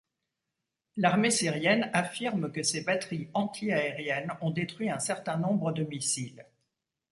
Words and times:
L'armée 0.97 1.29
syrienne 1.29 1.91
affirme 1.93 2.51
que 2.51 2.63
ses 2.63 2.81
batteries 2.83 3.29
anti-aériennes 3.35 4.31
ont 4.41 4.49
détruit 4.49 4.89
un 4.89 4.97
certain 4.97 5.37
nombre 5.37 5.71
de 5.73 5.83
missiles. 5.83 6.43